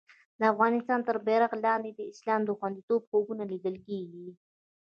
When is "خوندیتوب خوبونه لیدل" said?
2.57-3.75